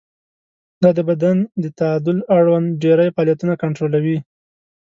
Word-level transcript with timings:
دا 0.81 0.89
د 0.97 0.99
بدن 1.09 1.37
د 1.63 1.65
تعادل 1.79 2.17
اړوند 2.37 2.67
ډېری 2.83 3.07
فعالیتونه 3.15 3.53
کنټرولوي. 3.63 4.17